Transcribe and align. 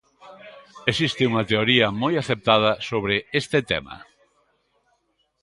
Existe 0.91 1.27
unha 1.31 1.47
teoría 1.51 1.87
moi 2.01 2.13
aceptada 2.17 2.71
sobre 2.89 3.15
este 3.39 3.59
tema. 3.69 3.95